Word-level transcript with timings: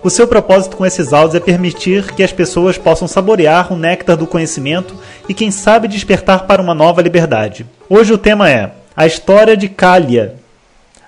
O 0.00 0.08
seu 0.08 0.28
propósito 0.28 0.76
com 0.76 0.86
esses 0.86 1.12
áudios 1.12 1.34
é 1.34 1.40
permitir 1.40 2.14
que 2.14 2.22
as 2.22 2.32
pessoas 2.32 2.78
possam 2.78 3.08
saborear 3.08 3.72
o 3.72 3.76
néctar 3.76 4.16
do 4.16 4.28
conhecimento 4.28 4.94
e, 5.28 5.34
quem 5.34 5.50
sabe, 5.50 5.88
despertar 5.88 6.46
para 6.46 6.62
uma 6.62 6.72
nova 6.72 7.02
liberdade. 7.02 7.66
Hoje 7.90 8.12
o 8.12 8.18
tema 8.18 8.48
é 8.48 8.72
a 8.94 9.06
história 9.06 9.56
de 9.56 9.68
Kalia, 9.68 10.36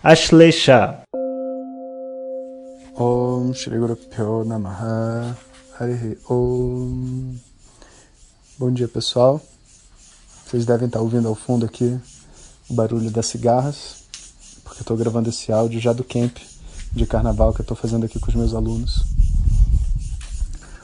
Ashlesha. 0.02 0.98
Om 2.96 3.54
Shri 3.54 3.78
Guru 3.78 3.96
Om 6.28 7.34
Bom 8.58 8.72
dia 8.72 8.88
pessoal, 8.88 9.40
vocês 10.44 10.66
devem 10.66 10.86
estar 10.88 11.00
ouvindo 11.00 11.28
ao 11.28 11.36
fundo 11.36 11.64
aqui 11.64 11.96
o 12.68 12.74
barulho 12.74 13.08
das 13.08 13.26
cigarras, 13.26 14.02
porque 14.64 14.80
eu 14.80 14.82
estou 14.82 14.96
gravando 14.96 15.28
esse 15.28 15.52
áudio 15.52 15.80
já 15.80 15.92
do 15.92 16.02
camp 16.02 16.38
de 16.92 17.06
carnaval 17.06 17.52
que 17.52 17.60
eu 17.60 17.64
estou 17.64 17.76
fazendo 17.76 18.04
aqui 18.04 18.18
com 18.18 18.28
os 18.28 18.34
meus 18.34 18.54
alunos. 18.54 19.04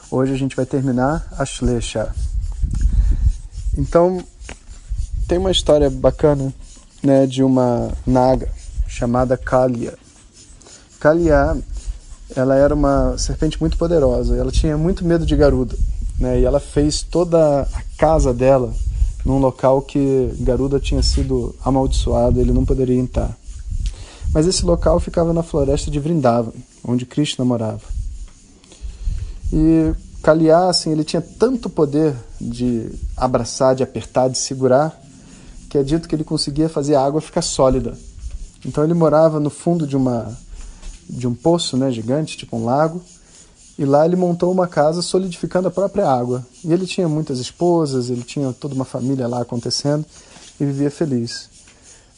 Hoje 0.09 0.33
a 0.33 0.37
gente 0.37 0.55
vai 0.55 0.65
terminar 0.65 1.27
a 1.37 1.45
Shlesha. 1.45 2.13
Então, 3.77 4.23
tem 5.27 5.37
uma 5.37 5.51
história 5.51 5.89
bacana 5.89 6.53
né, 7.03 7.27
de 7.27 7.43
uma 7.43 7.91
naga 8.05 8.49
chamada 8.87 9.37
Kalia. 9.37 9.93
Kalia, 10.99 11.57
ela 12.35 12.55
era 12.55 12.73
uma 12.73 13.17
serpente 13.17 13.59
muito 13.59 13.77
poderosa, 13.77 14.35
ela 14.35 14.51
tinha 14.51 14.77
muito 14.77 15.05
medo 15.05 15.25
de 15.25 15.35
Garuda, 15.35 15.77
né, 16.19 16.39
e 16.39 16.45
ela 16.45 16.59
fez 16.59 17.01
toda 17.01 17.61
a 17.61 17.67
casa 17.97 18.33
dela 18.33 18.73
num 19.25 19.39
local 19.39 19.81
que 19.81 20.33
Garuda 20.39 20.79
tinha 20.79 21.03
sido 21.03 21.53
amaldiçoado, 21.63 22.39
ele 22.39 22.53
não 22.53 22.65
poderia 22.65 22.97
entrar. 22.97 23.37
Mas 24.33 24.45
esse 24.45 24.65
local 24.65 24.99
ficava 24.99 25.33
na 25.33 25.43
floresta 25.43 25.89
de 25.89 25.99
Vrindavan, 25.99 26.53
onde 26.83 27.05
Krishna 27.05 27.43
morava. 27.43 27.81
E 29.51 29.93
Kaliá, 30.21 30.69
assim, 30.69 30.91
ele 30.91 31.03
tinha 31.03 31.21
tanto 31.21 31.69
poder 31.69 32.15
de 32.39 32.91
abraçar, 33.15 33.75
de 33.75 33.83
apertar, 33.83 34.29
de 34.29 34.37
segurar, 34.37 34.99
que 35.69 35.77
é 35.77 35.83
dito 35.83 36.07
que 36.07 36.15
ele 36.15 36.23
conseguia 36.23 36.67
fazer 36.67 36.95
a 36.95 37.05
água 37.05 37.21
ficar 37.21 37.41
sólida. 37.41 37.97
Então 38.65 38.83
ele 38.83 38.93
morava 38.93 39.39
no 39.39 39.49
fundo 39.49 39.87
de 39.87 39.95
uma 39.95 40.37
de 41.09 41.25
um 41.25 41.33
poço, 41.33 41.77
né, 41.77 41.89
gigante, 41.89 42.35
tipo 42.35 42.57
um 42.57 42.65
lago, 42.65 43.01
e 43.79 43.85
lá 43.85 44.05
ele 44.05 44.17
montou 44.17 44.51
uma 44.51 44.67
casa 44.67 45.01
solidificando 45.01 45.67
a 45.69 45.71
própria 45.71 46.09
água. 46.09 46.45
E 46.63 46.73
ele 46.73 46.85
tinha 46.85 47.07
muitas 47.07 47.39
esposas, 47.39 48.09
ele 48.09 48.23
tinha 48.23 48.51
toda 48.51 48.75
uma 48.75 48.83
família 48.83 49.27
lá 49.27 49.41
acontecendo 49.41 50.05
e 50.59 50.65
vivia 50.65 50.91
feliz. 50.91 51.49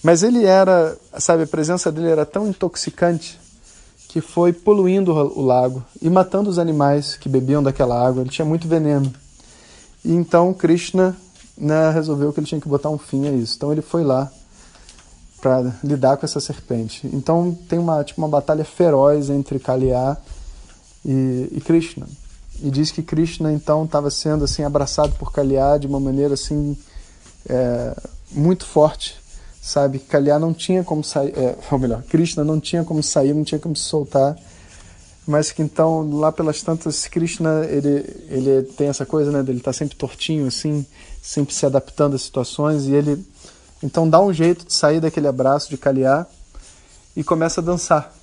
Mas 0.02 0.24
ele 0.24 0.46
era, 0.46 0.98
sabe, 1.18 1.44
a 1.44 1.48
presença 1.48 1.92
dele 1.92 2.10
era 2.10 2.26
tão 2.26 2.48
intoxicante 2.48 3.40
que 4.08 4.22
foi 4.22 4.52
poluindo 4.52 5.12
o 5.12 5.42
lago 5.42 5.84
e 6.02 6.10
matando 6.10 6.50
os 6.50 6.58
animais 6.58 7.16
que 7.16 7.30
bebiam 7.30 7.62
daquela 7.62 8.08
água. 8.08 8.22
Ele 8.22 8.30
tinha 8.30 8.46
muito 8.46 8.68
veneno. 8.68 9.14
E 10.04 10.14
então 10.14 10.54
Krishna 10.54 11.16
né, 11.58 11.92
resolveu 11.92 12.32
que 12.32 12.40
ele 12.40 12.48
tinha 12.48 12.62
que 12.62 12.68
botar 12.68 12.90
um 12.90 12.98
fim 12.98 13.28
a 13.28 13.32
isso. 13.32 13.56
Então 13.58 13.72
ele 13.72 13.82
foi 13.82 14.04
lá 14.04 14.32
para 15.42 15.76
lidar 15.84 16.18
com 16.18 16.26
essa 16.26 16.40
serpente. 16.40 17.08
Então 17.14 17.56
tem 17.68 17.78
uma 17.78 18.04
tipo 18.04 18.22
uma 18.22 18.28
batalha 18.28 18.64
feroz 18.64 19.30
entre 19.30 19.60
Kaliá 19.60 20.18
e, 21.06 21.50
e 21.52 21.62
Krishna. 21.62 22.08
E 22.62 22.72
diz 22.72 22.92
que 22.92 23.04
Krishna 23.04 23.52
então 23.52 23.86
estava 23.86 24.10
sendo 24.10 24.46
assim 24.46 24.64
abraçado 24.64 25.14
por 25.20 25.32
Kaliá 25.32 25.78
de 25.78 25.88
uma 25.88 26.00
maneira 26.00 26.34
assim 26.34 26.78
é, 27.48 27.96
muito 28.32 28.66
forte 28.66 29.20
sabe? 29.70 30.00
Kaliá 30.00 30.40
não 30.40 30.52
tinha 30.52 30.84
como 30.84 31.04
sair, 31.04 31.32
é, 31.38 31.56
ou 31.70 31.78
melhor, 31.78 32.02
Krishna 32.10 32.44
não 32.44 32.60
tinha 32.60 32.84
como 32.84 33.04
sair, 33.04 33.36
não 33.36 33.44
tinha 33.44 33.60
como 33.60 33.76
se 33.76 33.84
soltar, 33.84 34.36
mas 35.28 35.52
que 35.52 35.62
então 35.62 36.10
lá 36.18 36.32
pelas 36.32 36.64
tantas 36.64 37.06
Krishna 37.08 37.64
ele 37.66 38.04
ele 38.30 38.64
tem 38.76 38.88
essa 38.88 39.06
coisa, 39.06 39.32
né? 39.32 39.44
Dele 39.44 39.60
estar 39.60 39.72
tá 39.72 39.78
sempre 39.78 39.96
tortinho 39.96 40.48
assim, 40.48 40.84
sempre 41.22 41.54
se 41.54 41.68
adaptando 41.68 42.16
às 42.16 42.24
situações 42.24 42.86
e 42.86 42.94
ele 42.94 43.24
então 43.84 44.10
dá 44.10 44.20
um 44.20 44.34
jeito 44.34 44.66
de 44.66 44.74
sair 44.74 45.00
daquele 45.00 45.28
abraço 45.28 45.70
de 45.70 45.78
Kaliá 45.78 46.26
e 47.16 47.24
começa 47.24 47.62
a 47.62 47.64
dançar. 47.64 48.16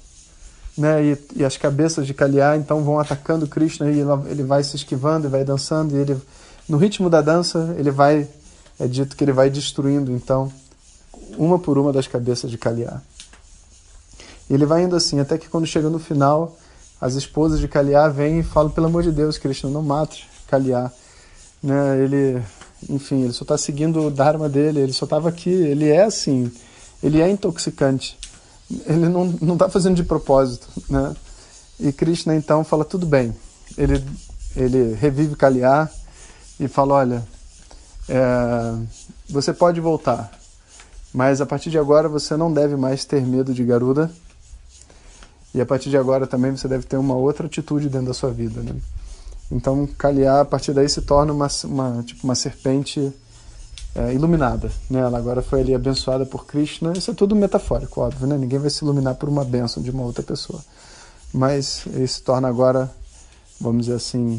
Né, 0.77 1.03
e, 1.03 1.19
e 1.37 1.45
as 1.45 1.57
cabeças 1.57 2.07
de 2.07 2.13
Kaliá 2.13 2.55
então 2.55 2.83
vão 2.83 2.99
atacando 2.99 3.47
Krishna 3.47 3.89
e 3.91 4.01
ele 4.29 4.43
vai 4.43 4.63
se 4.63 4.77
esquivando 4.77 5.27
e 5.27 5.31
vai 5.31 5.43
dançando 5.43 5.97
e 5.97 5.99
ele 5.99 6.21
no 6.69 6.77
ritmo 6.77 7.09
da 7.09 7.23
dança 7.23 7.75
ele 7.79 7.91
vai 7.91 8.29
é 8.79 8.87
dito 8.87 9.17
que 9.17 9.25
ele 9.25 9.33
vai 9.33 9.49
destruindo 9.49 10.13
então 10.13 10.53
uma 11.37 11.59
por 11.59 11.79
uma 11.79 11.93
das 11.93 12.07
cabeças 12.07 12.51
de 12.51 12.59
Kaliá. 12.59 13.01
E 14.49 14.55
ele 14.55 14.65
vai 14.65 14.83
indo 14.83 14.95
assim, 14.95 15.19
até 15.21 15.37
que 15.37 15.49
quando 15.49 15.67
chega 15.67 15.89
no 15.89 15.99
final, 15.99 16.57
as 17.01 17.15
esposas 17.15 17.59
de 17.59 17.69
Kaliá 17.69 18.09
vêm 18.09 18.41
e 18.41 18.43
falam, 18.43 18.71
pelo 18.71 18.87
amor 18.87 19.03
de 19.03 19.11
Deus, 19.11 19.39
Krishna, 19.39 19.71
não 19.71 19.83
mate 19.83 20.29
Kaliá. 20.49 20.91
Né, 21.63 21.99
ele, 21.99 22.43
enfim, 22.89 23.23
ele 23.23 23.33
só 23.33 23.43
está 23.43 23.59
seguindo 23.59 24.07
o 24.07 24.11
Dharma 24.11 24.49
dele, 24.49 24.81
ele 24.81 24.93
só 24.93 25.05
estava 25.05 25.29
aqui, 25.29 25.51
ele 25.51 25.89
é 25.89 26.05
assim, 26.05 26.51
ele 27.03 27.21
é 27.21 27.29
intoxicante. 27.29 28.19
Ele 28.87 29.09
não 29.09 29.55
está 29.55 29.69
fazendo 29.69 29.97
de 29.97 30.05
propósito. 30.05 30.69
Né? 30.89 31.15
E 31.79 31.93
Krishna 31.93 32.35
então 32.35 32.65
fala, 32.65 32.85
tudo 32.85 33.07
bem. 33.07 33.35
Ele, 33.77 34.03
ele 34.55 34.95
revive 34.95 35.37
Kaliá 35.37 35.89
e 36.59 36.69
fala, 36.69 36.95
olha, 36.95 37.25
é, 38.09 38.75
você 39.29 39.53
pode 39.53 39.81
voltar, 39.81 40.31
mas 41.17 41.41
a 41.41 41.47
partir 41.47 41.71
de 41.71 41.79
agora 41.79 42.11
você 42.11 42.37
não 42.37 42.53
deve 42.53 42.77
mais 42.77 43.07
ter 43.07 43.25
medo 43.25 43.55
de 43.55 43.65
Garuda. 43.65 44.11
E 45.55 45.61
a 45.63 45.65
partir 45.65 45.89
de 45.89 45.97
agora 45.97 46.27
também 46.27 46.55
você 46.55 46.69
deve 46.69 46.85
ter 46.85 46.99
uma 46.99 47.15
outra 47.15 47.47
atitude 47.47 47.89
dentro 47.89 48.09
da 48.09 48.13
sua 48.13 48.31
vida, 48.31 48.61
né? 48.61 48.77
Então, 49.51 49.87
Kaliá, 49.87 50.43
a 50.43 50.45
partir 50.45 50.75
daí, 50.75 50.87
se 50.87 51.01
torna 51.01 51.33
uma, 51.33 51.49
uma, 51.65 52.03
tipo, 52.03 52.23
uma 52.23 52.35
serpente 52.35 53.11
é, 53.95 54.13
iluminada. 54.13 54.71
Né? 54.91 55.01
Ela 55.01 55.17
agora 55.17 55.41
foi 55.41 55.61
ali 55.61 55.75
abençoada 55.75 56.27
por 56.27 56.45
Krishna. 56.45 56.93
Isso 56.93 57.11
é 57.11 57.15
tudo 57.15 57.35
metafórico, 57.35 58.03
óbvio. 58.03 58.27
Né? 58.27 58.37
Ninguém 58.37 58.59
vai 58.59 58.69
se 58.69 58.85
iluminar 58.85 59.15
por 59.15 59.31
uma 59.31 59.43
bênção 59.43 59.83
de 59.83 59.91
uma 59.91 60.03
outra 60.03 60.23
pessoa. 60.23 60.61
Mas 61.33 61.85
ele 61.87 62.07
se 62.07 62.21
torna 62.21 62.47
agora, 62.47 62.93
vamos 63.59 63.87
dizer 63.87 63.97
assim, 63.97 64.39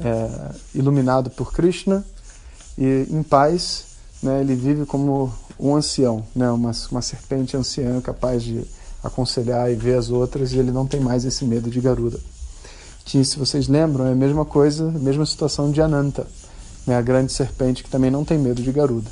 é, 0.00 0.54
iluminado 0.72 1.30
por 1.30 1.52
Krishna 1.52 2.04
e 2.78 3.08
em 3.10 3.24
paz. 3.24 3.86
Né? 4.22 4.40
Ele 4.40 4.54
vive 4.54 4.86
como 4.86 5.32
um 5.58 5.74
ancião, 5.74 6.24
né? 6.34 6.50
uma, 6.50 6.72
uma 6.90 7.02
serpente 7.02 7.56
anciã 7.56 8.00
capaz 8.00 8.42
de 8.42 8.64
aconselhar 9.02 9.70
e 9.70 9.74
ver 9.74 9.98
as 9.98 10.10
outras, 10.10 10.52
e 10.52 10.58
ele 10.58 10.70
não 10.70 10.86
tem 10.86 11.00
mais 11.00 11.24
esse 11.24 11.44
medo 11.44 11.70
de 11.70 11.80
Garuda. 11.80 12.18
Que, 13.04 13.24
se 13.24 13.38
vocês 13.38 13.66
lembram, 13.66 14.06
é 14.06 14.12
a 14.12 14.14
mesma 14.14 14.44
coisa, 14.44 14.88
a 14.88 14.98
mesma 14.98 15.26
situação 15.26 15.70
de 15.70 15.82
Ananta, 15.82 16.26
né? 16.86 16.96
a 16.96 17.02
grande 17.02 17.32
serpente 17.32 17.82
que 17.82 17.90
também 17.90 18.10
não 18.10 18.24
tem 18.24 18.38
medo 18.38 18.62
de 18.62 18.70
Garuda. 18.70 19.10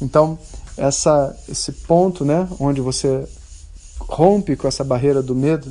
Então, 0.00 0.38
essa, 0.76 1.36
esse 1.48 1.72
ponto 1.72 2.24
né, 2.24 2.48
onde 2.58 2.80
você 2.80 3.28
rompe 3.98 4.56
com 4.56 4.66
essa 4.66 4.82
barreira 4.82 5.22
do 5.22 5.34
medo, 5.34 5.70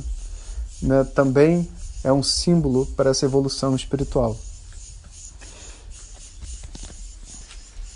né, 0.80 1.04
também 1.14 1.68
é 2.04 2.12
um 2.12 2.22
símbolo 2.22 2.86
para 2.96 3.10
essa 3.10 3.26
evolução 3.26 3.74
espiritual. 3.74 4.36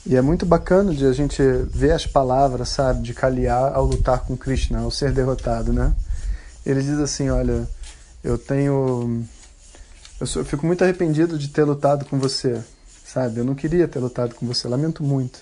E 0.06 0.16
é 0.16 0.20
muito 0.20 0.44
bacana 0.44 0.94
de 0.94 1.06
a 1.06 1.12
gente 1.12 1.42
ver 1.70 1.92
as 1.92 2.06
palavras, 2.06 2.68
sabe, 2.68 3.02
de 3.02 3.14
Kaliá 3.14 3.72
ao 3.74 3.86
lutar 3.86 4.20
com 4.20 4.36
Krishna, 4.36 4.80
ao 4.80 4.90
ser 4.90 5.12
derrotado, 5.12 5.72
né? 5.72 5.94
Ele 6.64 6.82
diz 6.82 6.98
assim, 6.98 7.30
olha, 7.30 7.66
eu 8.22 8.36
tenho... 8.36 9.24
Eu, 10.20 10.26
sou, 10.26 10.42
eu 10.42 10.46
fico 10.46 10.66
muito 10.66 10.84
arrependido 10.84 11.38
de 11.38 11.48
ter 11.48 11.64
lutado 11.64 12.04
com 12.04 12.18
você, 12.18 12.62
sabe? 13.04 13.38
Eu 13.38 13.44
não 13.44 13.54
queria 13.54 13.88
ter 13.88 13.98
lutado 13.98 14.34
com 14.34 14.46
você, 14.46 14.68
lamento 14.68 15.02
muito. 15.02 15.40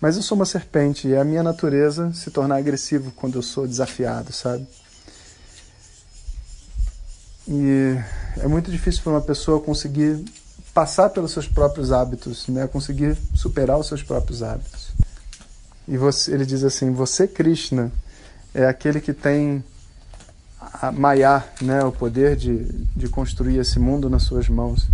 Mas 0.00 0.16
eu 0.16 0.22
sou 0.22 0.36
uma 0.36 0.46
serpente 0.46 1.06
e 1.06 1.12
é 1.12 1.20
a 1.20 1.24
minha 1.24 1.42
natureza 1.42 2.12
se 2.14 2.30
tornar 2.30 2.56
agressivo 2.56 3.12
quando 3.12 3.36
eu 3.36 3.42
sou 3.42 3.68
desafiado, 3.68 4.32
sabe? 4.32 4.66
E 7.46 7.96
é 8.38 8.48
muito 8.48 8.70
difícil 8.70 9.02
para 9.02 9.12
uma 9.12 9.20
pessoa 9.20 9.60
conseguir 9.60 10.24
passar 10.74 11.10
pelos 11.10 11.32
seus 11.32 11.46
próprios 11.46 11.92
hábitos, 11.92 12.48
né? 12.48 12.66
conseguir 12.66 13.16
superar 13.34 13.78
os 13.78 13.86
seus 13.86 14.02
próprios 14.02 14.42
hábitos. 14.42 14.92
E 15.86 15.96
você, 15.96 16.32
ele 16.32 16.46
diz 16.46 16.64
assim: 16.64 16.92
Você, 16.92 17.26
Krishna, 17.26 17.92
é 18.54 18.66
aquele 18.66 19.00
que 19.00 19.12
tem 19.12 19.62
a 20.60 20.92
Maya, 20.92 21.44
né? 21.60 21.84
o 21.84 21.92
poder 21.92 22.36
de, 22.36 22.64
de 22.96 23.08
construir 23.08 23.58
esse 23.58 23.78
mundo 23.78 24.08
nas 24.08 24.22
suas 24.22 24.48
mãos. 24.48 24.88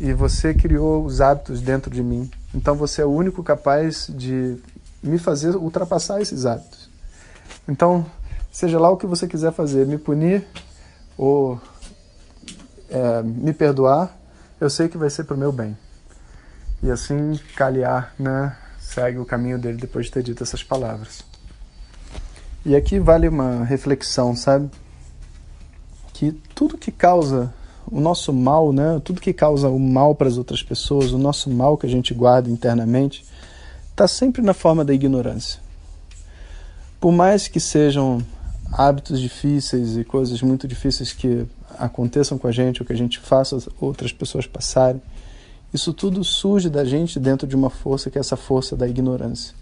E 0.00 0.12
você 0.12 0.52
criou 0.52 1.04
os 1.04 1.20
hábitos 1.20 1.60
dentro 1.60 1.90
de 1.90 2.02
mim. 2.02 2.30
Então 2.54 2.74
você 2.74 3.02
é 3.02 3.04
o 3.04 3.10
único 3.10 3.42
capaz 3.42 4.08
de 4.08 4.56
me 5.02 5.18
fazer 5.18 5.56
ultrapassar 5.56 6.20
esses 6.20 6.44
hábitos. 6.44 6.90
Então, 7.68 8.04
seja 8.50 8.78
lá 8.78 8.90
o 8.90 8.96
que 8.96 9.06
você 9.06 9.26
quiser 9.26 9.52
fazer, 9.52 9.86
me 9.86 9.98
punir 9.98 10.44
ou 11.16 11.60
é, 12.90 13.22
me 13.22 13.52
perdoar, 13.52 14.16
eu 14.60 14.70
sei 14.70 14.88
que 14.88 14.96
vai 14.96 15.10
ser 15.10 15.24
para 15.24 15.36
o 15.36 15.38
meu 15.38 15.52
bem. 15.52 15.76
E 16.82 16.90
assim, 16.90 17.38
Kaliar 17.54 18.14
né, 18.18 18.56
segue 18.78 19.18
o 19.18 19.24
caminho 19.24 19.58
dele 19.58 19.78
depois 19.78 20.06
de 20.06 20.12
ter 20.12 20.22
dito 20.22 20.42
essas 20.42 20.62
palavras. 20.62 21.24
E 22.64 22.74
aqui 22.74 22.98
vale 22.98 23.28
uma 23.28 23.64
reflexão, 23.64 24.34
sabe? 24.34 24.70
Que 26.12 26.32
tudo 26.54 26.78
que 26.78 26.90
causa 26.90 27.52
o 27.90 28.00
nosso 28.00 28.32
mal, 28.32 28.72
né? 28.72 29.00
Tudo 29.04 29.20
que 29.20 29.32
causa 29.32 29.68
o 29.68 29.78
mal 29.78 30.14
para 30.14 30.28
as 30.28 30.36
outras 30.36 30.62
pessoas, 30.62 31.12
o 31.12 31.18
nosso 31.18 31.50
mal 31.50 31.76
que 31.76 31.86
a 31.86 31.88
gente 31.88 32.12
guarda 32.12 32.50
internamente, 32.50 33.24
está 33.90 34.08
sempre 34.08 34.42
na 34.42 34.52
forma 34.52 34.84
da 34.84 34.92
ignorância. 34.92 35.60
Por 37.00 37.12
mais 37.12 37.46
que 37.46 37.60
sejam 37.60 38.24
hábitos 38.72 39.20
difíceis 39.20 39.96
e 39.96 40.04
coisas 40.04 40.42
muito 40.42 40.66
difíceis 40.66 41.12
que 41.12 41.46
aconteçam 41.78 42.38
com 42.38 42.46
a 42.46 42.52
gente 42.52 42.82
ou 42.82 42.86
que 42.86 42.92
a 42.92 42.96
gente 42.96 43.18
faça 43.18 43.58
outras 43.80 44.12
pessoas 44.12 44.46
passarem, 44.46 45.00
isso 45.72 45.92
tudo 45.92 46.22
surge 46.24 46.70
da 46.70 46.84
gente 46.84 47.18
dentro 47.18 47.46
de 47.46 47.54
uma 47.54 47.70
força 47.70 48.10
que 48.10 48.18
é 48.18 48.20
essa 48.20 48.36
força 48.36 48.76
da 48.76 48.88
ignorância. 48.88 49.54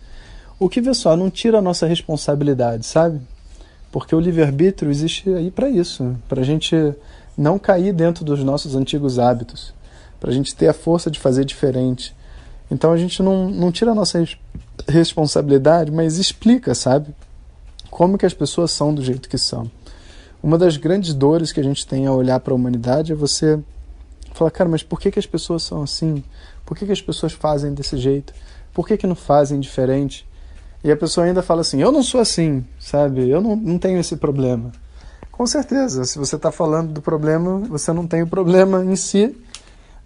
O 0.59 0.69
que, 0.69 0.81
vê 0.81 0.95
só, 0.95 1.17
não 1.17 1.31
tira 1.31 1.59
a 1.59 1.63
nossa 1.63 1.87
responsabilidade, 1.87 2.87
sabe? 2.87 3.21
Porque 3.91 4.15
o 4.15 4.21
livre-arbítrio 4.21 4.91
existe 4.91 5.29
aí 5.33 5.51
para 5.51 5.69
isso, 5.69 6.17
para 6.29 6.41
a 6.41 6.45
gente 6.45 6.77
não 7.37 7.59
cair 7.59 7.93
dentro 7.93 8.25
dos 8.25 8.43
nossos 8.45 8.77
antigos 8.77 9.19
hábitos, 9.19 9.75
para 10.21 10.31
a 10.31 10.33
gente 10.33 10.55
ter 10.55 10.69
a 10.69 10.73
força 10.73 11.11
de 11.11 11.19
fazer 11.19 11.45
diferente. 11.45 12.15
Então 12.71 12.93
a 12.93 12.97
gente 12.97 13.23
não, 13.23 13.51
não 13.51 13.73
tira 13.73 13.91
a 13.91 13.95
nossa 13.95 14.25
responsabilidade, 14.89 15.91
mas 15.91 16.19
explica, 16.19 16.75
sabe? 16.75 17.15
Como 17.91 18.19
que 18.19 18.27
as 18.27 18.35
pessoas 18.35 18.71
são 18.71 18.95
do 18.95 19.03
jeito 19.03 19.29
que 19.29 19.39
são. 19.39 19.71
Uma 20.45 20.59
das 20.59 20.77
grandes 20.77 21.15
dores 21.15 21.53
que 21.53 21.61
a 21.61 21.63
gente 21.63 21.87
tem 21.87 22.07
ao 22.07 22.19
olhar 22.19 22.39
para 22.39 22.53
a 22.53 22.55
humanidade 22.55 23.13
é 23.13 23.15
você 23.15 23.59
falar, 24.35 24.51
cara, 24.51 24.69
mas 24.69 24.83
por 24.83 25.01
que, 25.01 25.11
que 25.11 25.19
as 25.19 25.25
pessoas 25.25 25.63
são 25.63 25.83
assim? 25.83 26.23
Por 26.67 26.77
que, 26.77 26.85
que 26.85 26.93
as 26.93 27.01
pessoas 27.01 27.33
fazem 27.33 27.73
desse 27.73 27.97
jeito? 27.97 28.35
Por 28.71 28.87
que, 28.87 28.99
que 28.99 29.07
não 29.07 29.15
fazem 29.15 29.59
diferente? 29.59 30.29
E 30.85 30.93
a 30.93 30.97
pessoa 30.99 31.27
ainda 31.27 31.43
fala 31.43 31.63
assim: 31.63 31.81
eu 31.81 31.91
não 31.91 32.03
sou 32.03 32.21
assim, 32.21 32.63
sabe? 32.79 33.27
Eu 33.27 33.41
não, 33.41 33.57
não 33.57 33.79
tenho 33.79 33.99
esse 33.99 34.19
problema. 34.19 34.71
Com 35.33 35.47
certeza, 35.47 36.05
se 36.05 36.19
você 36.19 36.37
está 36.37 36.53
falando 36.53 36.93
do 36.93 37.01
problema, 37.01 37.61
você 37.61 37.91
não 37.91 38.07
tem 38.07 38.23
o 38.23 38.27
problema 38.27 38.85
em 38.85 38.97
si, 38.97 39.35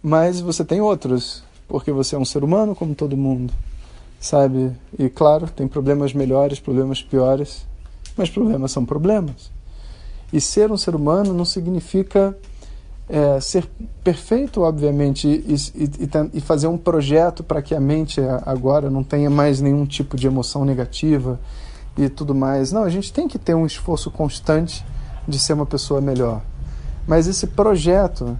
mas 0.00 0.40
você 0.40 0.64
tem 0.64 0.80
outros, 0.80 1.42
porque 1.66 1.90
você 1.90 2.14
é 2.14 2.18
um 2.18 2.24
ser 2.24 2.44
humano 2.44 2.76
como 2.76 2.94
todo 2.94 3.16
mundo, 3.16 3.52
sabe? 4.20 4.70
E 4.96 5.08
claro, 5.08 5.50
tem 5.50 5.66
problemas 5.66 6.14
melhores, 6.14 6.60
problemas 6.60 7.02
piores, 7.02 7.66
mas 8.16 8.30
problemas 8.30 8.70
são 8.70 8.86
problemas. 8.86 9.57
E 10.32 10.40
ser 10.40 10.70
um 10.70 10.76
ser 10.76 10.94
humano 10.94 11.32
não 11.32 11.44
significa 11.44 12.36
é, 13.08 13.40
ser 13.40 13.66
perfeito, 14.04 14.60
obviamente, 14.60 15.26
e, 15.26 15.54
e, 15.74 16.10
e 16.34 16.40
fazer 16.40 16.66
um 16.66 16.76
projeto 16.76 17.42
para 17.42 17.62
que 17.62 17.74
a 17.74 17.80
mente 17.80 18.20
agora 18.44 18.90
não 18.90 19.02
tenha 19.02 19.30
mais 19.30 19.60
nenhum 19.60 19.86
tipo 19.86 20.16
de 20.16 20.26
emoção 20.26 20.64
negativa 20.64 21.40
e 21.96 22.08
tudo 22.08 22.34
mais. 22.34 22.70
Não, 22.70 22.82
a 22.82 22.90
gente 22.90 23.12
tem 23.12 23.26
que 23.26 23.38
ter 23.38 23.54
um 23.54 23.64
esforço 23.64 24.10
constante 24.10 24.84
de 25.26 25.38
ser 25.38 25.54
uma 25.54 25.66
pessoa 25.66 26.00
melhor. 26.00 26.42
Mas 27.06 27.26
esse 27.26 27.46
projeto 27.46 28.38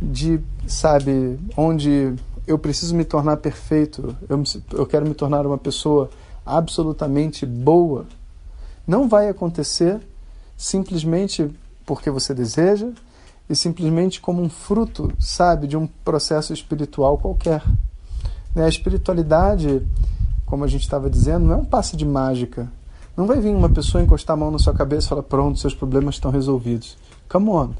de, 0.00 0.40
sabe, 0.66 1.38
onde 1.54 2.14
eu 2.46 2.58
preciso 2.58 2.94
me 2.94 3.04
tornar 3.04 3.36
perfeito, 3.36 4.16
eu, 4.28 4.42
eu 4.72 4.86
quero 4.86 5.06
me 5.06 5.14
tornar 5.14 5.46
uma 5.46 5.58
pessoa 5.58 6.08
absolutamente 6.44 7.44
boa, 7.44 8.06
não 8.86 9.08
vai 9.08 9.28
acontecer 9.28 10.00
simplesmente 10.60 11.50
porque 11.86 12.10
você 12.10 12.34
deseja 12.34 12.90
e 13.48 13.56
simplesmente 13.56 14.20
como 14.20 14.42
um 14.42 14.50
fruto, 14.50 15.10
sabe, 15.18 15.66
de 15.66 15.74
um 15.74 15.86
processo 16.04 16.52
espiritual 16.52 17.16
qualquer. 17.16 17.64
Né, 18.54 18.64
a 18.64 18.68
espiritualidade, 18.68 19.82
como 20.44 20.62
a 20.62 20.66
gente 20.66 20.82
estava 20.82 21.08
dizendo, 21.08 21.46
não 21.46 21.54
é 21.54 21.56
um 21.56 21.64
passe 21.64 21.96
de 21.96 22.04
mágica. 22.04 22.70
Não 23.16 23.26
vai 23.26 23.40
vir 23.40 23.54
uma 23.54 23.70
pessoa 23.70 24.04
encostar 24.04 24.34
a 24.34 24.36
mão 24.36 24.50
na 24.50 24.58
sua 24.58 24.74
cabeça 24.74 25.06
e 25.06 25.08
falar: 25.08 25.22
pronto, 25.22 25.58
seus 25.58 25.74
problemas 25.74 26.16
estão 26.16 26.30
resolvidos. 26.30 26.98
Come 27.26 27.48
on. 27.48 27.70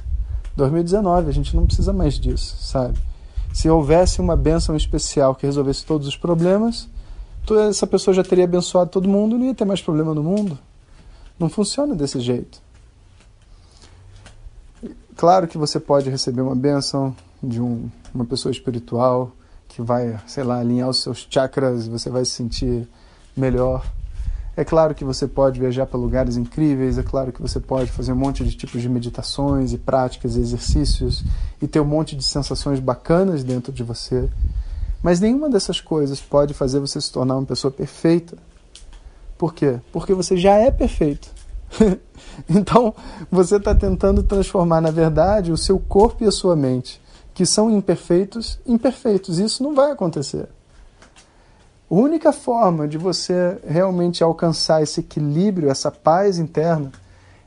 2019, 0.56 1.28
a 1.28 1.32
gente 1.32 1.54
não 1.54 1.66
precisa 1.66 1.92
mais 1.92 2.18
disso, 2.18 2.56
sabe? 2.60 2.98
Se 3.52 3.68
houvesse 3.68 4.22
uma 4.22 4.36
bênção 4.36 4.74
especial 4.74 5.34
que 5.34 5.44
resolvesse 5.44 5.84
todos 5.84 6.08
os 6.08 6.16
problemas, 6.16 6.88
essa 7.68 7.86
pessoa 7.86 8.14
já 8.14 8.24
teria 8.24 8.44
abençoado 8.44 8.90
todo 8.90 9.06
mundo 9.06 9.36
e 9.36 9.38
não 9.38 9.46
ia 9.46 9.54
ter 9.54 9.66
mais 9.66 9.82
problema 9.82 10.14
no 10.14 10.22
mundo. 10.22 10.58
Não 11.38 11.50
funciona 11.50 11.94
desse 11.94 12.20
jeito. 12.20 12.69
Claro 15.20 15.46
que 15.46 15.58
você 15.58 15.78
pode 15.78 16.08
receber 16.08 16.40
uma 16.40 16.56
bênção 16.56 17.14
de 17.42 17.60
um, 17.60 17.90
uma 18.14 18.24
pessoa 18.24 18.50
espiritual 18.50 19.32
que 19.68 19.82
vai, 19.82 20.18
sei 20.26 20.42
lá, 20.42 20.60
alinhar 20.60 20.88
os 20.88 21.02
seus 21.02 21.26
chakras 21.28 21.86
e 21.86 21.90
você 21.90 22.08
vai 22.08 22.24
se 22.24 22.30
sentir 22.30 22.88
melhor. 23.36 23.84
É 24.56 24.64
claro 24.64 24.94
que 24.94 25.04
você 25.04 25.28
pode 25.28 25.60
viajar 25.60 25.84
para 25.84 26.00
lugares 26.00 26.38
incríveis, 26.38 26.96
é 26.96 27.02
claro 27.02 27.32
que 27.32 27.42
você 27.42 27.60
pode 27.60 27.92
fazer 27.92 28.14
um 28.14 28.16
monte 28.16 28.42
de 28.42 28.56
tipos 28.56 28.80
de 28.80 28.88
meditações 28.88 29.74
e 29.74 29.76
práticas 29.76 30.36
e 30.36 30.40
exercícios 30.40 31.22
e 31.60 31.68
ter 31.68 31.80
um 31.80 31.84
monte 31.84 32.16
de 32.16 32.24
sensações 32.24 32.80
bacanas 32.80 33.44
dentro 33.44 33.70
de 33.74 33.82
você. 33.82 34.26
Mas 35.02 35.20
nenhuma 35.20 35.50
dessas 35.50 35.82
coisas 35.82 36.18
pode 36.18 36.54
fazer 36.54 36.80
você 36.80 36.98
se 36.98 37.12
tornar 37.12 37.36
uma 37.36 37.44
pessoa 37.44 37.70
perfeita. 37.70 38.38
Por 39.36 39.52
quê? 39.52 39.80
Porque 39.92 40.14
você 40.14 40.38
já 40.38 40.54
é 40.54 40.70
perfeito. 40.70 41.28
então, 42.48 42.94
você 43.30 43.56
está 43.56 43.74
tentando 43.74 44.22
transformar, 44.22 44.80
na 44.80 44.90
verdade, 44.90 45.52
o 45.52 45.56
seu 45.56 45.78
corpo 45.78 46.24
e 46.24 46.26
a 46.26 46.32
sua 46.32 46.56
mente, 46.56 47.00
que 47.34 47.46
são 47.46 47.70
imperfeitos, 47.70 48.58
imperfeitos. 48.66 49.38
Isso 49.38 49.62
não 49.62 49.74
vai 49.74 49.90
acontecer. 49.90 50.48
A 51.90 51.94
única 51.94 52.32
forma 52.32 52.86
de 52.86 52.96
você 52.96 53.58
realmente 53.66 54.22
alcançar 54.22 54.82
esse 54.82 55.00
equilíbrio, 55.00 55.70
essa 55.70 55.90
paz 55.90 56.38
interna, 56.38 56.92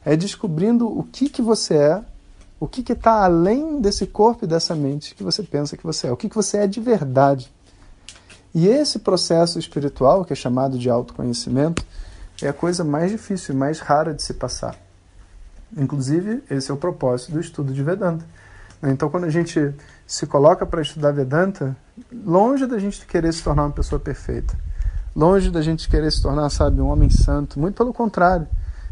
é 0.05 0.17
descobrindo 0.17 0.85
o 0.87 1.03
que, 1.03 1.29
que 1.29 1.41
você 1.41 1.75
é, 1.75 2.03
o 2.59 2.67
que 2.67 2.91
está 2.91 3.23
além 3.23 3.79
desse 3.79 4.05
corpo 4.05 4.45
e 4.45 4.47
dessa 4.47 4.75
mente 4.75 5.15
que 5.15 5.23
você 5.23 5.43
pensa 5.43 5.77
que 5.77 5.83
você 5.83 6.07
é, 6.07 6.11
o 6.11 6.17
que, 6.17 6.29
que 6.29 6.35
você 6.35 6.57
é 6.57 6.67
de 6.67 6.79
verdade. 6.79 7.51
E 8.53 8.67
esse 8.67 8.99
processo 8.99 9.57
espiritual, 9.57 10.23
que 10.23 10.33
é 10.33 10.35
chamado 10.35 10.77
de 10.77 10.89
autoconhecimento, 10.89 11.83
é 12.43 12.49
a 12.49 12.53
coisa 12.53 12.83
mais 12.83 13.11
difícil 13.11 13.55
e 13.55 13.57
mais 13.57 13.79
rara 13.79 14.13
de 14.13 14.21
se 14.21 14.33
passar. 14.33 14.75
Inclusive, 15.75 16.43
esse 16.49 16.69
é 16.69 16.73
o 16.73 16.77
propósito 16.77 17.31
do 17.31 17.39
estudo 17.39 17.73
de 17.73 17.83
Vedanta. 17.83 18.25
Então, 18.83 19.09
quando 19.09 19.23
a 19.23 19.29
gente 19.29 19.73
se 20.05 20.27
coloca 20.27 20.65
para 20.65 20.81
estudar 20.81 21.11
Vedanta, 21.11 21.75
longe 22.11 22.65
da 22.67 22.77
gente 22.77 23.05
querer 23.05 23.33
se 23.33 23.41
tornar 23.41 23.63
uma 23.63 23.71
pessoa 23.71 23.99
perfeita, 23.99 24.53
longe 25.15 25.49
da 25.49 25.61
gente 25.61 25.89
querer 25.89 26.11
se 26.11 26.21
tornar, 26.21 26.49
sabe, 26.49 26.81
um 26.81 26.87
homem 26.87 27.09
santo, 27.09 27.59
muito 27.59 27.75
pelo 27.75 27.93
contrário. 27.93 28.47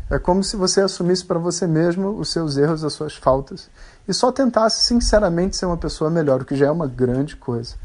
É 0.09 0.17
como 0.17 0.43
se 0.43 0.55
você 0.55 0.81
assumisse 0.81 1.25
para 1.25 1.39
você 1.39 1.67
mesmo 1.67 2.09
os 2.09 2.31
seus 2.31 2.57
erros, 2.57 2.83
as 2.83 2.93
suas 2.93 3.15
faltas, 3.15 3.69
e 4.07 4.13
só 4.13 4.31
tentasse 4.31 4.85
sinceramente 4.85 5.55
ser 5.55 5.65
uma 5.65 5.77
pessoa 5.77 6.09
melhor, 6.09 6.41
o 6.41 6.45
que 6.45 6.55
já 6.55 6.67
é 6.67 6.71
uma 6.71 6.87
grande 6.87 7.35
coisa, 7.35 7.75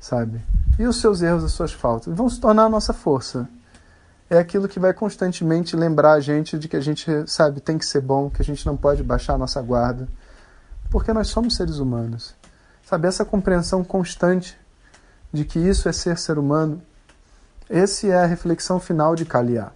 sabe? 0.00 0.40
E 0.78 0.86
os 0.86 1.00
seus 1.00 1.20
erros, 1.20 1.44
as 1.44 1.52
suas 1.52 1.72
faltas 1.72 2.14
vão 2.14 2.28
se 2.28 2.40
tornar 2.40 2.64
a 2.64 2.68
nossa 2.68 2.92
força. 2.92 3.48
É 4.30 4.38
aquilo 4.38 4.68
que 4.68 4.78
vai 4.78 4.94
constantemente 4.94 5.74
lembrar 5.74 6.12
a 6.12 6.20
gente 6.20 6.56
de 6.56 6.68
que 6.68 6.76
a 6.76 6.80
gente, 6.80 7.10
sabe, 7.26 7.60
tem 7.60 7.76
que 7.76 7.84
ser 7.84 8.00
bom, 8.00 8.30
que 8.30 8.40
a 8.40 8.44
gente 8.44 8.64
não 8.64 8.76
pode 8.76 9.02
baixar 9.02 9.34
a 9.34 9.38
nossa 9.38 9.60
guarda, 9.60 10.08
porque 10.88 11.12
nós 11.12 11.26
somos 11.28 11.56
seres 11.56 11.78
humanos. 11.78 12.34
Sabe, 12.84 13.08
essa 13.08 13.24
compreensão 13.24 13.82
constante 13.82 14.56
de 15.32 15.44
que 15.44 15.58
isso 15.58 15.88
é 15.88 15.92
ser 15.92 16.16
ser 16.16 16.38
humano, 16.38 16.80
esse 17.68 18.10
é 18.10 18.22
a 18.22 18.26
reflexão 18.26 18.80
final 18.80 19.14
de 19.14 19.24
Kaliá. 19.24 19.72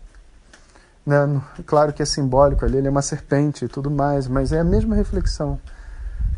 Né? 1.05 1.17
Claro 1.67 1.93
que 1.93 2.03
é 2.03 2.07
simbólico 2.07 2.65
ali, 2.65 2.79
ele 2.79 2.89
é 2.89 2.91
uma 2.91 3.03
serpente 3.03 3.65
e 3.65 3.69
tudo 3.69 3.91
mais, 3.91 4.27
mas 4.27 4.53
é 4.53 4.61
a 4.61 4.65
mesma 4.65 4.95
reflexão. 4.97 5.61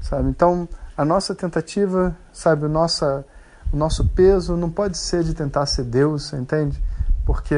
Sabe? 0.00 0.28
Então, 0.28 0.68
a 0.96 1.04
nossa 1.04 1.34
tentativa, 1.34 2.16
sabe, 2.32 2.64
o, 2.64 2.68
nossa, 2.68 3.24
o 3.72 3.76
nosso 3.76 4.06
peso 4.08 4.56
não 4.56 4.70
pode 4.70 4.96
ser 4.96 5.22
de 5.22 5.34
tentar 5.34 5.66
ser 5.66 5.84
Deus, 5.84 6.32
entende? 6.32 6.82
Porque, 7.24 7.54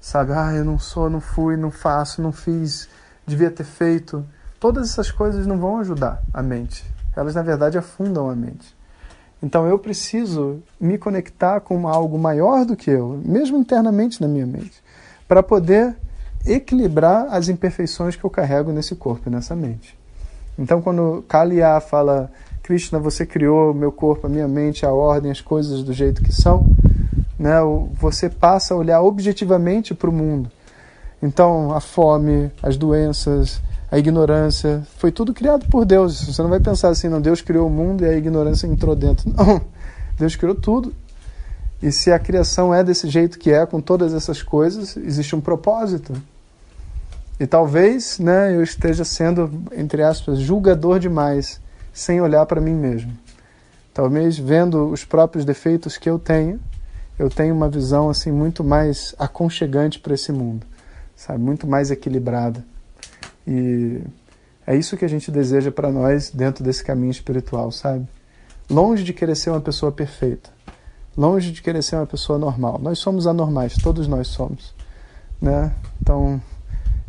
sabe, 0.00 0.32
ah, 0.32 0.52
eu 0.52 0.64
não 0.64 0.78
sou, 0.78 1.10
não 1.10 1.20
fui, 1.20 1.56
não 1.56 1.70
faço, 1.70 2.22
não 2.22 2.32
fiz, 2.32 2.88
devia 3.26 3.50
ter 3.50 3.64
feito. 3.64 4.24
Todas 4.58 4.90
essas 4.90 5.10
coisas 5.10 5.46
não 5.46 5.58
vão 5.58 5.78
ajudar 5.78 6.22
a 6.32 6.42
mente 6.42 6.84
elas 7.16 7.34
na 7.34 7.42
verdade 7.42 7.78
afundam 7.78 8.30
a 8.30 8.34
mente. 8.34 8.74
Então 9.42 9.66
eu 9.66 9.78
preciso 9.78 10.62
me 10.78 10.98
conectar 10.98 11.60
com 11.60 11.88
algo 11.88 12.18
maior 12.18 12.64
do 12.64 12.76
que 12.76 12.90
eu, 12.90 13.20
mesmo 13.24 13.56
internamente 13.56 14.20
na 14.20 14.28
minha 14.28 14.46
mente, 14.46 14.82
para 15.26 15.42
poder 15.42 15.96
equilibrar 16.46 17.26
as 17.30 17.48
imperfeições 17.48 18.16
que 18.16 18.24
eu 18.24 18.30
carrego 18.30 18.72
nesse 18.72 18.94
corpo 18.94 19.28
e 19.28 19.32
nessa 19.32 19.56
mente. 19.56 19.96
Então 20.58 20.82
quando 20.82 21.24
Kaliya 21.26 21.80
fala 21.80 22.30
Krishna, 22.62 22.98
você 22.98 23.24
criou 23.24 23.72
meu 23.72 23.90
corpo, 23.90 24.26
a 24.26 24.30
minha 24.30 24.46
mente, 24.46 24.84
a 24.84 24.92
ordem, 24.92 25.30
as 25.30 25.40
coisas 25.40 25.82
do 25.82 25.92
jeito 25.92 26.22
que 26.22 26.32
são, 26.32 26.66
né? 27.40 27.56
Você 27.94 28.28
passa 28.28 28.74
a 28.74 28.76
olhar 28.76 29.00
objetivamente 29.00 29.94
para 29.94 30.10
o 30.10 30.12
mundo. 30.12 30.50
Então, 31.22 31.72
a 31.72 31.80
fome, 31.80 32.52
as 32.62 32.76
doenças, 32.76 33.62
a 33.90 33.98
ignorância, 33.98 34.86
foi 34.98 35.10
tudo 35.10 35.32
criado 35.32 35.66
por 35.70 35.86
Deus. 35.86 36.22
Você 36.22 36.42
não 36.42 36.50
vai 36.50 36.60
pensar 36.60 36.90
assim, 36.90 37.08
não, 37.08 37.18
Deus 37.18 37.40
criou 37.40 37.66
o 37.66 37.70
mundo 37.70 38.04
e 38.04 38.08
a 38.08 38.14
ignorância 38.14 38.66
entrou 38.66 38.94
dentro. 38.94 39.32
Não, 39.34 39.60
Deus 40.18 40.36
criou 40.36 40.54
tudo. 40.54 40.94
E 41.82 41.90
se 41.90 42.12
a 42.12 42.18
criação 42.18 42.74
é 42.74 42.84
desse 42.84 43.08
jeito 43.08 43.38
que 43.38 43.50
é, 43.50 43.64
com 43.64 43.80
todas 43.80 44.12
essas 44.12 44.42
coisas, 44.42 44.98
existe 44.98 45.34
um 45.34 45.40
propósito. 45.40 46.12
E 47.38 47.46
talvez 47.46 48.18
né, 48.18 48.54
eu 48.54 48.62
esteja 48.62 49.02
sendo, 49.02 49.50
entre 49.72 50.02
aspas, 50.02 50.38
julgador 50.38 50.98
demais, 50.98 51.58
sem 51.90 52.20
olhar 52.20 52.44
para 52.44 52.60
mim 52.60 52.74
mesmo. 52.74 53.16
Talvez 53.94 54.38
vendo 54.38 54.90
os 54.90 55.06
próprios 55.06 55.46
defeitos 55.46 55.96
que 55.96 56.08
eu 56.08 56.18
tenho, 56.18 56.60
eu 57.20 57.28
tenho 57.28 57.54
uma 57.54 57.68
visão 57.68 58.08
assim 58.08 58.32
muito 58.32 58.64
mais 58.64 59.14
aconchegante 59.18 59.98
para 60.00 60.14
esse 60.14 60.32
mundo, 60.32 60.66
sabe, 61.14 61.38
muito 61.38 61.66
mais 61.66 61.90
equilibrada. 61.90 62.64
E 63.46 64.00
é 64.66 64.74
isso 64.74 64.96
que 64.96 65.04
a 65.04 65.08
gente 65.08 65.30
deseja 65.30 65.70
para 65.70 65.92
nós 65.92 66.30
dentro 66.30 66.64
desse 66.64 66.82
caminho 66.82 67.10
espiritual, 67.10 67.70
sabe? 67.70 68.08
Longe 68.70 69.04
de 69.04 69.12
querer 69.12 69.36
ser 69.36 69.50
uma 69.50 69.60
pessoa 69.60 69.92
perfeita, 69.92 70.48
longe 71.14 71.52
de 71.52 71.60
querer 71.60 71.82
ser 71.82 71.96
uma 71.96 72.06
pessoa 72.06 72.38
normal. 72.38 72.78
Nós 72.80 72.98
somos 72.98 73.26
anormais, 73.26 73.76
todos 73.76 74.08
nós 74.08 74.28
somos, 74.28 74.74
né? 75.42 75.74
Então, 76.00 76.40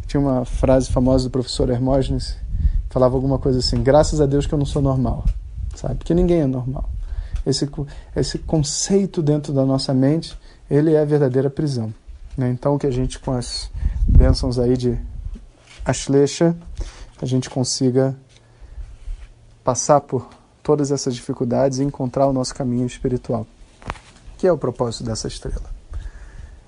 tinha 0.07 0.19
uma 0.19 0.43
frase 0.43 0.91
famosa 0.91 1.29
do 1.29 1.31
professor 1.31 1.69
Hermógenes, 1.69 2.35
falava 2.89 3.15
alguma 3.15 3.39
coisa 3.39 3.59
assim: 3.59 3.81
graças 3.81 4.19
a 4.19 4.25
Deus 4.25 4.45
que 4.45 4.53
eu 4.53 4.59
não 4.59 4.65
sou 4.65 4.81
normal, 4.81 5.23
sabe? 5.73 5.95
Porque 5.95 6.13
ninguém 6.13 6.41
é 6.41 6.47
normal. 6.47 6.89
Esse, 7.45 7.69
esse 8.15 8.37
conceito 8.39 9.21
dentro 9.21 9.51
da 9.53 9.65
nossa 9.65 9.93
mente, 9.93 10.37
ele 10.69 10.93
é 10.93 11.01
a 11.01 11.05
verdadeira 11.05 11.49
prisão. 11.49 11.93
Né? 12.37 12.49
Então, 12.49 12.77
que 12.77 12.87
a 12.87 12.91
gente, 12.91 13.19
com 13.19 13.31
as 13.31 13.69
bênçãos 14.07 14.59
aí 14.59 14.77
de 14.77 14.97
Ashlesha, 15.83 16.55
a 17.21 17.25
gente 17.25 17.49
consiga 17.49 18.15
passar 19.63 20.01
por 20.01 20.27
todas 20.63 20.91
essas 20.91 21.15
dificuldades 21.15 21.79
e 21.79 21.83
encontrar 21.83 22.27
o 22.27 22.33
nosso 22.33 22.53
caminho 22.53 22.85
espiritual, 22.85 23.45
que 24.37 24.47
é 24.47 24.51
o 24.51 24.57
propósito 24.57 25.03
dessa 25.03 25.27
estrela. 25.27 25.69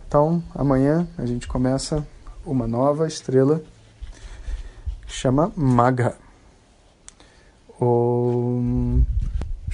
Então, 0.08 0.44
amanhã 0.54 1.08
a 1.18 1.26
gente 1.26 1.48
começa 1.48 2.06
uma 2.46 2.68
nova 2.68 3.08
estrela 3.08 3.64
chama 5.08 5.52
Magha. 5.56 6.16
Om 7.80 9.04